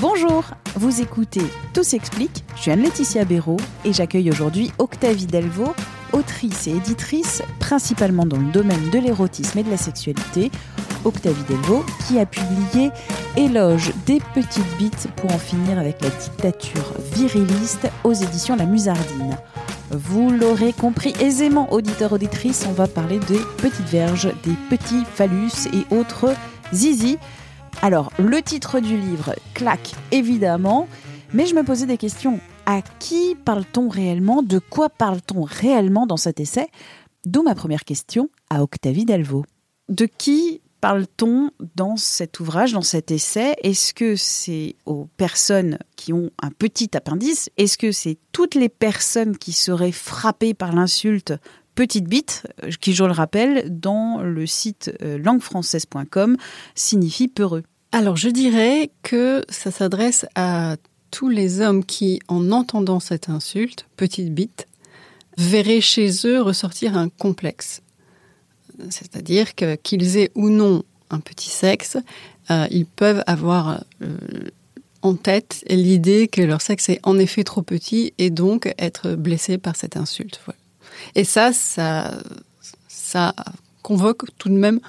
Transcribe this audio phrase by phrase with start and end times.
[0.00, 0.44] Bonjour,
[0.76, 1.42] vous écoutez
[1.74, 2.44] Tout s'explique.
[2.54, 5.74] Je suis Anne-Laetitia Béraud et j'accueille aujourd'hui Octavie Delvaux,
[6.12, 10.52] autrice et éditrice principalement dans le domaine de l'érotisme et de la sexualité.
[11.04, 12.92] Octavie Delvaux qui a publié
[13.36, 19.36] Éloge des petites bites pour en finir avec la dictature viriliste aux éditions La Musardine.
[19.90, 25.66] Vous l'aurez compris aisément, auditeur auditrice, on va parler des petites verges, des petits phallus
[25.72, 26.34] et autres
[26.72, 27.18] zizi.
[27.82, 30.88] Alors, le titre du livre claque évidemment,
[31.32, 32.40] mais je me posais des questions.
[32.66, 34.42] À qui parle-t-on réellement?
[34.42, 36.68] De quoi parle-t-on réellement dans cet essai?
[37.24, 39.44] D'où ma première question à Octavie Delvaux.
[39.88, 43.56] De qui parle-t-on dans cet ouvrage, dans cet essai?
[43.62, 47.50] Est-ce que c'est aux personnes qui ont un petit appendice?
[47.56, 51.34] Est-ce que c'est toutes les personnes qui seraient frappées par l'insulte
[51.78, 56.36] petite bite, euh, qui, je le rappelle, dans le site euh, languefrançaise.com,
[56.74, 57.62] signifie peureux
[57.92, 60.74] Alors, je dirais que ça s'adresse à
[61.12, 64.66] tous les hommes qui, en entendant cette insulte, petite bite,
[65.36, 67.80] verraient chez eux ressortir un complexe.
[68.90, 71.96] C'est-à-dire qu'ils aient ou non un petit sexe,
[72.50, 73.84] euh, ils peuvent avoir
[75.02, 79.58] en tête l'idée que leur sexe est en effet trop petit et donc être blessé
[79.58, 80.40] par cette insulte.
[80.44, 80.58] Voilà.
[81.14, 82.18] Et ça, ça,
[82.88, 83.34] ça
[83.82, 84.80] convoque tout de même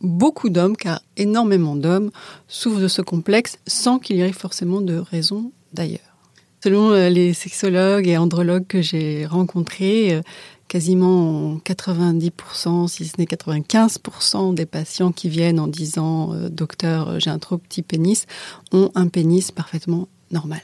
[0.00, 2.10] beaucoup d'hommes, car énormément d'hommes
[2.48, 6.00] souffrent de ce complexe sans qu'il y ait forcément de raison d'ailleurs.
[6.62, 10.22] Selon euh, les sexologues et andrologues que j'ai rencontrés, euh,
[10.68, 17.30] quasiment 90%, si ce n'est 95% des patients qui viennent en disant euh, docteur, j'ai
[17.30, 18.26] un trop petit pénis,
[18.72, 20.60] ont un pénis parfaitement normal.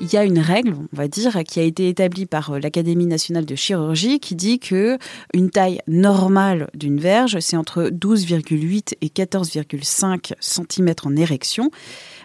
[0.00, 3.06] Il y a une règle, on va dire, qui a été établie par euh, l'Académie
[3.06, 4.98] nationale de chirurgie qui dit que
[5.34, 11.70] une taille normale d'une verge, c'est entre 12,8 et 14,5 cm en érection.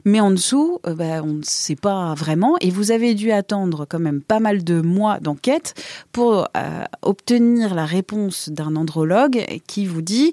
[0.06, 2.56] Mais en dessous, euh, bah, on ne sait pas vraiment.
[2.62, 5.74] Et vous avez dû attendre quand même pas mal de mois d'enquête
[6.12, 10.32] pour euh, obtenir la réponse d'un andrologue qui vous dit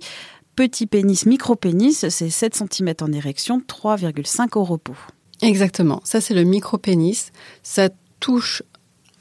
[0.54, 4.96] petit pénis, micro-pénis, c'est 7 cm en érection, 3,5 au repos.
[5.42, 6.00] Exactement.
[6.04, 7.32] Ça, c'est le micro-pénis.
[7.62, 8.62] Ça touche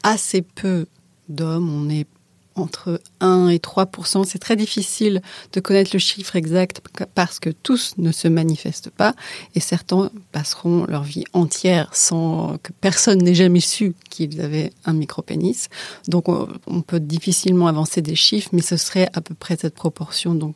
[0.02, 0.86] assez peu
[1.28, 1.68] d'hommes.
[1.68, 2.06] On est
[2.54, 5.22] entre 1 et 3% C'est très difficile
[5.52, 6.82] de connaître le chiffre exact
[7.14, 9.14] parce que tous ne se manifestent pas
[9.54, 14.92] et certains passeront leur vie entière sans que personne n'ait jamais su qu'ils avaient un
[14.92, 15.68] micro-pénis.
[16.08, 20.34] Donc on peut difficilement avancer des chiffres, mais ce serait à peu près cette proportion.
[20.34, 20.54] Donc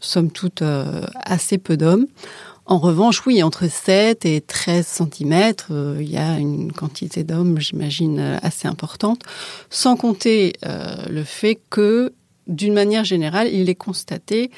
[0.00, 2.06] somme toute euh, assez peu d'hommes.
[2.72, 7.60] En revanche, oui, entre 7 et 13 cm, euh, il y a une quantité d'hommes,
[7.60, 9.20] j'imagine, euh, assez importante,
[9.68, 12.14] sans compter euh, le fait que,
[12.46, 14.50] d'une manière générale, il est constaté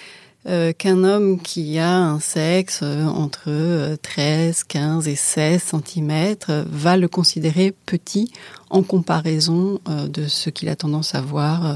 [0.78, 6.36] qu'un homme qui a un sexe entre 13, 15 et 16 cm
[6.66, 8.30] va le considérer petit
[8.68, 11.74] en comparaison de ce qu'il a tendance à voir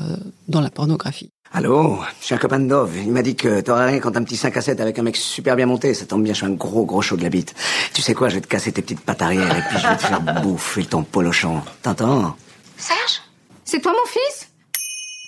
[0.49, 1.31] dans la pornographie.
[1.51, 2.99] Allô, je suis un copain de Dove.
[2.99, 5.17] Il m'a dit que t'aurais rien quand un petit 5 à 7 avec un mec
[5.17, 5.95] super bien monté.
[5.95, 7.55] Ça tombe bien, je suis un gros gros chaud de la bite.
[7.95, 9.97] Tu sais quoi, je vais te casser tes petites pattes arrière et puis je vais
[9.97, 11.63] te faire bouffer ton polochon.
[11.83, 12.37] T'entends?
[12.77, 13.23] Serge?
[13.65, 14.51] C'est toi mon fils?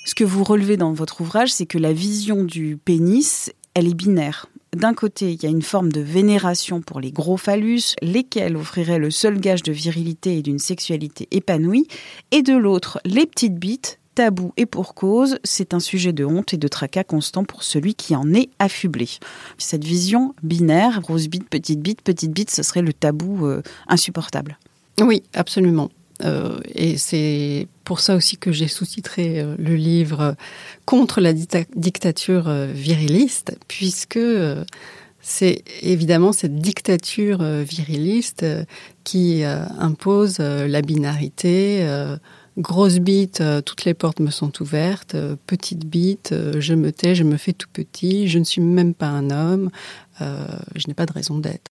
[0.05, 3.95] Ce que vous relevez dans votre ouvrage, c'est que la vision du pénis, elle est
[3.95, 4.47] binaire.
[4.77, 8.99] D'un côté, il y a une forme de vénération pour les gros phallus, lesquels offriraient
[8.99, 11.89] le seul gage de virilité et d'une sexualité épanouie,
[12.31, 16.55] et de l'autre, les petites bites, tabou et pour cause, c'est un sujet de honte
[16.55, 19.09] et de tracas constant pour celui qui en est affublé.
[19.59, 24.59] Cette vision binaire, grosse bite, petite bite, petite bite, ce serait le tabou euh, insupportable.
[25.01, 25.91] Oui, absolument.
[26.23, 30.37] Euh, et c'est pour ça aussi que j'ai sous-titré euh, le livre
[30.85, 34.21] contre la dictature viriliste, puisque
[35.23, 38.45] c'est évidemment cette dictature viriliste
[39.05, 41.87] qui impose la binarité
[42.61, 45.15] Grosse bite, euh, toutes les portes me sont ouvertes.
[45.15, 48.29] Euh, petite bite, euh, je me tais, je me fais tout petit.
[48.29, 49.71] Je ne suis même pas un homme.
[50.21, 51.71] je n'ai pas de raison d'être.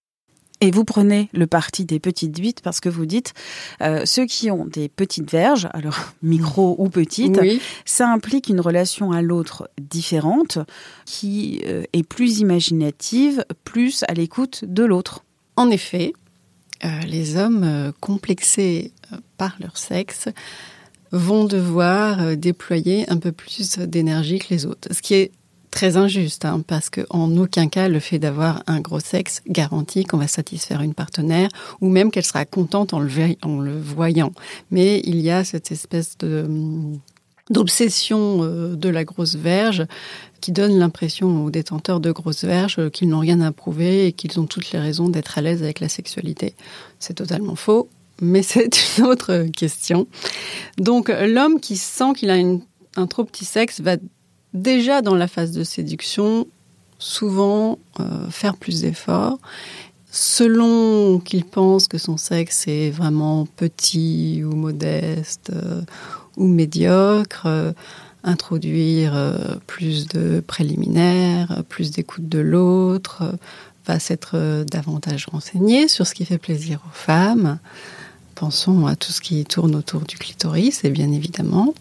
[0.62, 3.34] Et vous prenez le parti des petites bites parce que vous dites
[3.82, 7.62] euh, ceux qui ont des petites verges, alors micro ou petites, Oui.
[7.86, 10.60] ça implique une relation à l'autre différente
[11.06, 15.24] qui euh, est plus imaginative, plus à l'écoute de l'autre.
[15.56, 16.14] En effet,
[16.84, 18.92] euh, les hommes complexés
[19.38, 20.28] par leur sexe
[21.12, 24.88] vont devoir euh, déployer un peu plus d'énergie que les autres.
[24.92, 25.32] Ce qui est
[25.72, 30.18] très injuste, hein, parce qu'en aucun cas le fait d'avoir un gros sexe garantit qu'on
[30.18, 31.50] va satisfaire une partenaire
[31.82, 34.32] ou même qu'elle sera contente en le, voyant.
[34.72, 37.00] Mais il y a cette espèce de hum,
[37.50, 39.86] d'obsession euh, de la grosse verge
[40.40, 44.12] qui donne l'impression aux détenteurs de grosses verges euh, qu'ils n'ont rien à prouver et
[44.12, 46.56] qu'ils ont toutes les raisons d'être à l'aise avec la sexualité.
[47.00, 47.90] C'est totalement faux,
[48.22, 50.08] mais c'est une autre question.
[50.78, 52.38] Donc l'homme qui sent qu'il a
[52.96, 53.98] un trop petit sexe va
[54.54, 56.48] déjà dans la phase de séduction
[57.00, 59.40] souvent euh, faire plus d'efforts.
[60.12, 65.82] Selon qu'il pense que son sexe est vraiment petit ou modeste euh,
[66.36, 67.72] ou médiocre, euh,
[68.24, 69.14] introduire
[69.66, 73.24] plus de préliminaires, plus d'écoute de l'autre,
[73.88, 77.60] va s'être davantage renseigné sur ce qui fait plaisir aux femmes.
[78.40, 81.74] Pensons à tout ce qui tourne autour du clitoris, et bien évidemment.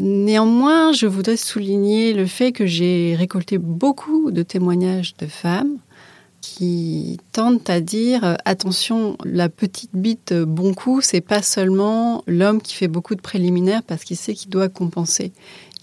[0.00, 5.76] Néanmoins, je voudrais souligner le fait que j'ai récolté beaucoup de témoignages de femmes
[6.40, 12.24] qui tendent à dire euh, attention, la petite bite euh, bon coup, c'est pas seulement
[12.26, 15.32] l'homme qui fait beaucoup de préliminaires parce qu'il sait qu'il doit compenser.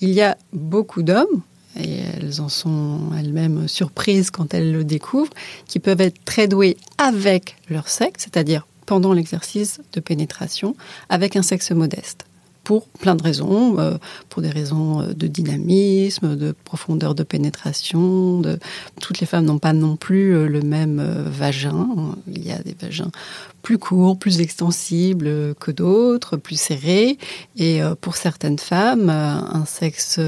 [0.01, 1.41] Il y a beaucoup d'hommes,
[1.79, 5.33] et elles en sont elles-mêmes surprises quand elles le découvrent,
[5.65, 10.76] qui peuvent être très doués avec leur sexe, c'est-à-dire pendant l'exercice de pénétration,
[11.08, 12.26] avec un sexe modeste
[12.66, 13.98] pour plein de raisons, euh,
[14.28, 18.42] pour des raisons euh, de dynamisme, de profondeur de pénétration.
[19.00, 21.88] Toutes les femmes n'ont pas non plus euh, le même vagin.
[22.28, 23.12] Il y a des vagins
[23.62, 27.18] plus courts, plus extensibles que d'autres, plus serrés.
[27.56, 30.20] Et pour certaines femmes, un sexe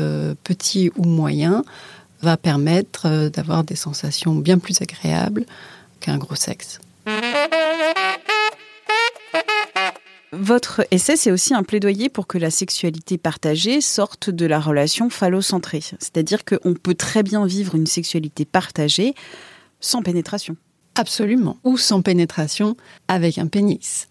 [0.45, 1.65] petit ou moyen
[2.21, 5.44] va permettre d'avoir des sensations bien plus agréables
[6.00, 6.80] qu'un gros sexe.
[10.35, 15.12] Votre essai, c'est aussi un plaidoyer pour que la sexualité partagée sorte de la relation
[15.12, 15.81] phallocentrée.
[15.81, 19.13] C'est-à-dire qu'on peut très bien vivre une sexualité partagée
[19.80, 20.56] sans pénétration.
[20.95, 21.57] Absolument.
[21.63, 22.75] Ou sans pénétration
[23.07, 24.07] avec un pénis.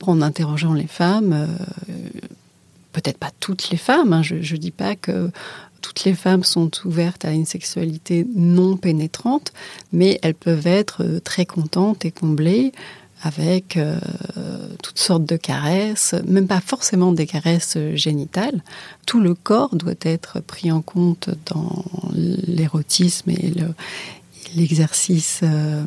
[0.00, 1.46] En interrogeant les femmes, euh,
[2.92, 5.30] peut-être pas toutes les femmes, hein, je ne dis pas que
[5.82, 9.52] toutes les femmes sont ouvertes à une sexualité non pénétrante,
[9.92, 12.72] mais elles peuvent être euh, très contentes et comblées
[13.22, 13.98] avec euh,
[14.82, 18.62] toutes sortes de caresses, même pas forcément des caresses génitales.
[19.06, 23.74] Tout le corps doit être pris en compte dans l'érotisme et le-
[24.56, 25.84] l'exercice euh,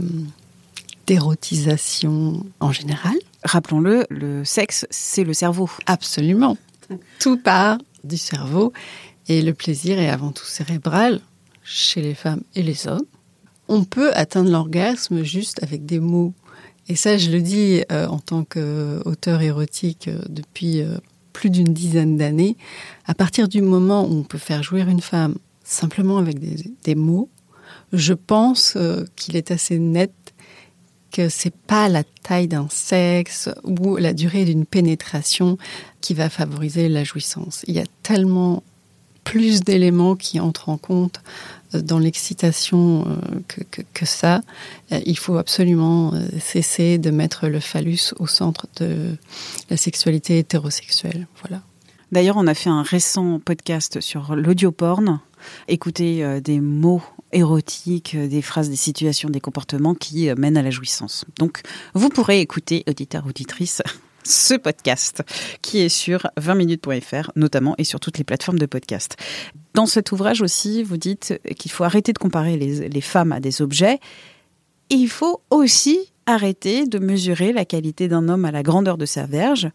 [1.08, 3.16] d'érotisation en général.
[3.44, 5.70] Rappelons-le, le sexe, c'est le cerveau.
[5.86, 6.58] Absolument.
[7.20, 8.74] Tout part du cerveau
[9.28, 11.20] et le plaisir est avant tout cérébral
[11.64, 13.06] chez les femmes et les hommes.
[13.68, 16.34] On peut atteindre l'orgasme juste avec des mots.
[16.88, 20.98] Et ça, je le dis euh, en tant qu'auteur érotique euh, depuis euh,
[21.34, 22.58] plus d'une dizaine d'années.
[23.06, 26.96] À partir du moment où on peut faire jouir une femme simplement avec des, des
[26.96, 27.30] mots,
[27.92, 28.78] je pense
[29.16, 30.12] qu'il est assez net
[31.12, 35.58] que c'est pas la taille d'un sexe ou la durée d'une pénétration
[36.02, 37.64] qui va favoriser la jouissance.
[37.68, 38.64] Il y a tellement
[39.24, 41.22] plus d'éléments qui entrent en compte
[41.82, 43.64] dans l'excitation euh,
[43.94, 44.42] que, ça.
[44.92, 49.16] Euh, Il faut absolument euh, cesser de mettre le phallus au centre de
[49.70, 51.28] la sexualité hétérosexuelle.
[51.42, 51.62] Voilà.
[52.12, 55.20] D'ailleurs, on a fait un récent podcast sur l'audioporn.
[55.68, 57.02] Écouter des mots
[57.32, 61.26] érotiques, des phrases, des situations, des comportements qui mènent à la jouissance.
[61.38, 61.62] Donc,
[61.94, 63.84] vous pourrez écouter, auditeur, auditrice,
[64.26, 65.24] ce podcast
[65.62, 69.16] qui est sur 20minutes.fr notamment et sur toutes les plateformes de podcast.
[69.74, 73.62] Dans cet ouvrage aussi, vous dites qu'il faut arrêter de comparer les, femmes à des
[73.62, 74.00] objets
[74.90, 79.06] et il faut aussi arrêter de mesurer la qualité d'un homme à la grandeur de
[79.06, 79.70] sa verge.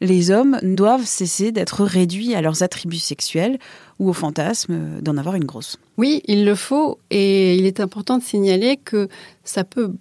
[0.00, 3.58] Les hommes doivent cesser d'être réduits à leurs attributs sexuels
[4.00, 5.78] ou au fantasme d'en avoir une grosse.
[5.96, 9.08] Oui, il le faut et il est important de signaler que
[9.44, 9.92] ça peut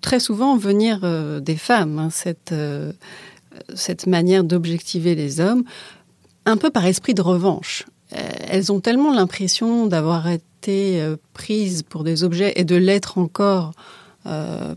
[0.00, 2.92] très souvent venir euh, des femmes, hein, cette, euh,
[3.74, 5.64] cette manière d'objectiver les hommes,
[6.46, 7.84] un peu par esprit de revanche.
[8.12, 8.18] Euh,
[8.48, 13.72] elles ont tellement l'impression d'avoir été prises pour des objets et de l'être encore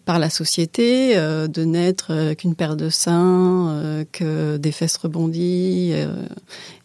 [0.06, 5.94] par la société, de n'être qu'une paire de seins, que des fesses rebondies,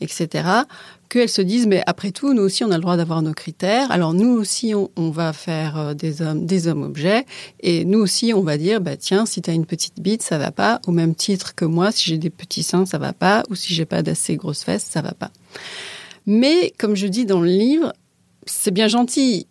[0.00, 0.64] etc.,
[1.08, 3.90] qu'elles se disent, mais après tout, nous aussi, on a le droit d'avoir nos critères.
[3.90, 7.24] Alors nous aussi, on, va faire euh, des hommes, des hommes objets,
[7.60, 10.38] et nous aussi, on va dire, bah tiens, si tu as une petite bite, ça
[10.38, 10.80] va pas.
[10.86, 13.74] Au même titre que moi, si j'ai des petits seins, ça va pas, ou si
[13.74, 15.30] j'ai pas d'assez grosses fesses, ça va pas.
[16.26, 17.92] Mais comme je dis dans le livre,
[18.46, 19.46] c'est bien gentil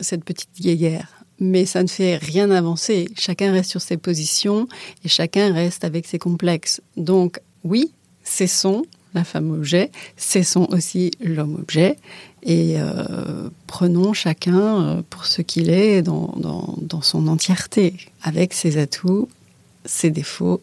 [0.00, 3.08] cette petite guéguerre, mais ça ne fait rien avancer.
[3.18, 4.68] Chacun reste sur ses positions
[5.04, 6.80] et chacun reste avec ses complexes.
[6.96, 7.92] Donc oui,
[8.22, 11.96] cessons la femme objet, cessons aussi l'homme objet
[12.42, 18.52] et euh, prenons chacun euh, pour ce qu'il est dans, dans, dans son entièreté, avec
[18.52, 19.28] ses atouts,
[19.84, 20.60] ses défauts.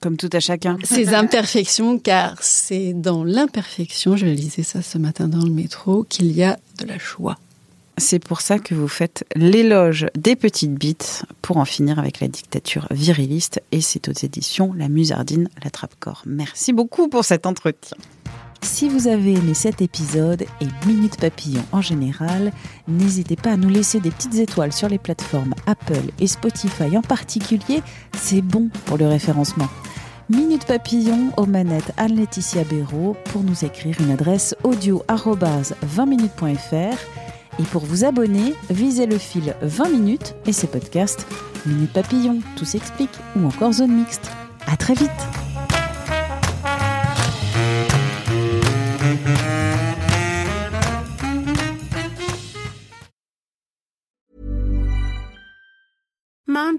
[0.00, 0.78] Comme tout à chacun.
[0.82, 6.32] Ses imperfections, car c'est dans l'imperfection, je lisais ça ce matin dans le métro, qu'il
[6.32, 7.38] y a de la joie.
[7.98, 12.28] C'est pour ça que vous faites l'éloge des petites bites pour en finir avec la
[12.28, 16.22] dictature viriliste et c'est aux éditions La Musardine, la Trappe-Corps.
[16.26, 17.96] Merci beaucoup pour cet entretien.
[18.62, 22.52] Si vous avez aimé cet épisode et Minute Papillon en général,
[22.88, 27.02] n'hésitez pas à nous laisser des petites étoiles sur les plateformes Apple et Spotify en
[27.02, 27.82] particulier,
[28.16, 29.68] c'est bon pour le référencement.
[30.30, 36.96] Minute Papillon aux manettes Anne-Laetitia Béraud pour nous écrire une adresse audio 20minutes.fr
[37.58, 41.26] et pour vous abonner, visez le fil 20 minutes et ses podcasts
[41.66, 44.30] Minute Papillon, tout s'explique ou encore Zone Mixte.
[44.66, 45.41] À très vite!